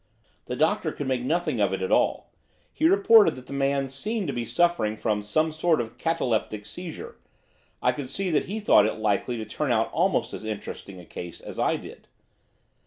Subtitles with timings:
[0.47, 2.31] The doctor could make nothing of it at all.
[2.73, 7.17] He reported that the man seemed to be suffering from some sort of cataleptic seizure,
[7.83, 11.05] I could see that he thought it likely to turn out almost as interesting a
[11.05, 12.07] case as I did.